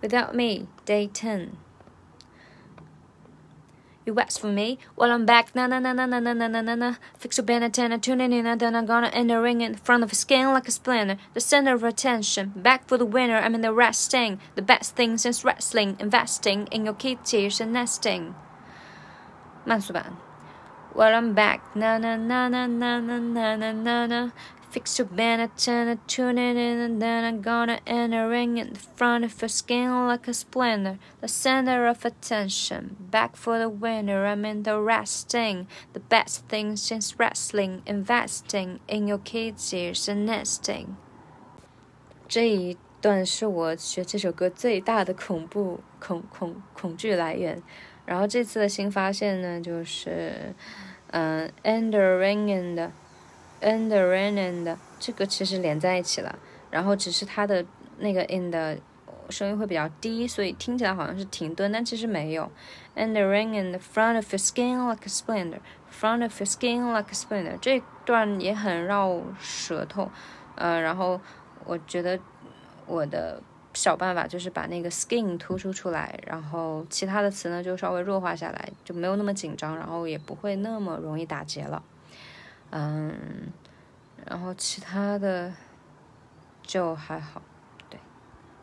[0.00, 1.56] Without Me, Day 10.
[4.06, 5.52] You ask for me while I'm back.
[5.56, 6.94] Na na na na na na na na na na.
[7.18, 10.04] Fix your band antenna, tune in, and then I'm gonna end the ring in front
[10.04, 11.16] of a skin like a splinter.
[11.34, 12.52] The center of attention.
[12.54, 13.38] Back for the winner.
[13.38, 14.38] I'm in the resting.
[14.54, 15.96] The best thing since wrestling.
[15.98, 18.34] Investing in your kids' tears and nesting.
[19.64, 20.16] 慢速版。
[20.94, 21.74] While I'm back.
[21.74, 24.32] Na na na na na na na na na na.
[24.70, 28.78] Fix your band antenna, tune it in, and then I'm gonna enter ring in the
[28.78, 32.96] front of your skin like a splinter, the center of attention.
[33.10, 35.66] Back for the winner, I'm in the resting.
[35.94, 40.96] The best thing since wrestling, investing in your kids' ears and nesting.
[42.28, 47.62] 这一段是我学这首歌最大的恐怖恐恐恐惧来源。
[48.04, 50.54] 然后这次的新发现呢，就是
[51.12, 52.92] 嗯、呃、，enter ring in 的。
[53.61, 56.37] And rain and 这个其实连在一起了，
[56.69, 57.65] 然后只是它的
[57.99, 58.77] 那个 in 的
[59.29, 62.51] 声音会比较低，所以听起来好像是停顿，但其实没有。
[62.95, 67.09] And rain in the front of your skin like a splinter, front of your skin like
[67.09, 70.11] a splinter，这段也很绕舌头，
[70.55, 71.21] 呃，然后
[71.63, 72.19] 我觉得
[72.85, 73.41] 我的
[73.73, 81.81] 小办法就是把那个 skin 突出出来，然后其他的词呢就稍微弱化下来，就没有那么紧张，然后也不会那么容易打结了。
[82.71, 83.51] 嗯，
[84.25, 85.53] 然后其他的
[86.63, 87.41] 就还好。